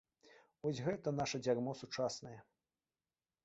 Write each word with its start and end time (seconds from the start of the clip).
Вось 0.63 0.81
гэта 0.87 1.13
наша 1.19 1.43
дзярмо 1.43 1.77
сучаснае. 1.85 2.37